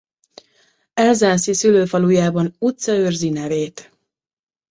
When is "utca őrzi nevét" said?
2.59-3.91